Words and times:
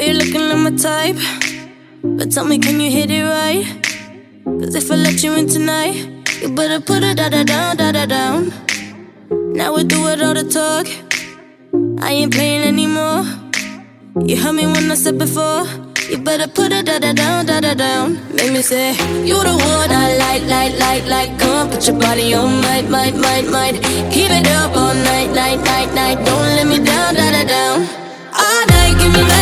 you're 0.00 0.14
looking 0.14 0.48
like 0.48 0.58
my 0.58 0.70
type. 0.76 1.16
But 2.02 2.30
tell 2.32 2.44
me, 2.44 2.58
can 2.58 2.80
you 2.80 2.90
hit 2.90 3.10
it 3.10 3.24
right? 3.24 3.64
Cause 4.44 4.74
if 4.74 4.90
I 4.90 4.96
let 4.96 5.22
you 5.22 5.34
in 5.34 5.48
tonight, 5.48 5.96
you 6.40 6.48
better 6.54 6.80
put 6.80 7.02
it 7.02 7.16
da 7.16 7.28
da 7.28 7.42
down, 7.44 7.76
da 7.76 7.92
da 7.92 8.06
down. 8.06 8.52
Now 9.52 9.74
we 9.74 9.84
do 9.84 10.08
it 10.08 10.22
all 10.22 10.34
the 10.34 10.44
talk. 10.44 10.86
I 12.02 12.12
ain't 12.12 12.32
playing 12.32 12.62
anymore. 12.62 13.24
You 14.24 14.36
heard 14.36 14.54
me 14.54 14.66
when 14.66 14.90
I 14.90 14.94
said 14.94 15.18
before. 15.18 15.64
You 16.08 16.18
better 16.18 16.48
put 16.48 16.72
it 16.72 16.86
da 16.86 16.98
da 16.98 17.12
down, 17.12 17.46
da 17.46 17.60
da 17.60 17.74
down. 17.74 18.14
Make 18.34 18.52
me 18.52 18.62
say, 18.62 18.92
You 19.24 19.36
the 19.42 19.54
one 19.56 19.90
I 19.90 20.16
like, 20.16 20.44
like, 20.48 20.78
like, 20.78 21.06
like. 21.06 21.38
Come 21.38 21.50
on, 21.50 21.70
put 21.70 21.86
your 21.86 21.98
body 21.98 22.34
on, 22.34 22.60
might, 22.62 22.88
might, 22.88 23.14
might, 23.16 23.46
might. 23.48 23.74
Keep 24.10 24.30
it 24.30 24.46
up 24.48 24.76
all 24.76 24.94
night, 24.94 25.30
night, 25.34 25.60
night, 25.64 25.92
night. 25.94 26.16
Don't 26.24 26.48
let 26.56 26.66
me 26.66 26.78
down, 26.84 27.14
da 27.14 27.30
da 27.30 27.44
down. 27.44 27.80
All 28.34 28.66
night, 28.66 28.94
give 28.98 29.12
me 29.12 29.41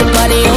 your 0.00 0.12
body 0.12 0.47